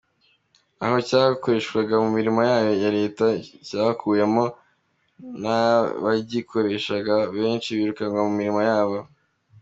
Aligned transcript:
Aho 0.83 0.97
cyakoreshwaga 1.07 1.95
mu 2.03 2.09
mirimo 2.17 2.39
ya 2.83 2.89
leta 2.97 3.25
cyakuwemo 3.67 4.45
n’ 5.41 5.43
abagikoreshaga 5.59 7.15
benshi 7.37 7.69
birukanwa 7.77 8.19
mu 8.27 8.33
mirimo 8.39 8.61
yabo. 8.69 8.97